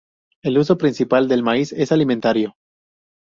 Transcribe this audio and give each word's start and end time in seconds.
El 0.41 0.57
uso 0.57 0.79
principal 0.79 1.27
del 1.27 1.43
maíz 1.43 1.73
es 1.73 1.91
alimentario. 1.91 2.55